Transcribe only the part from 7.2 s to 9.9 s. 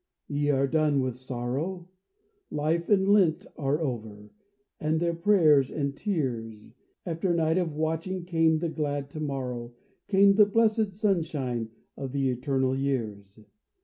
night of watching came the glad to morrow.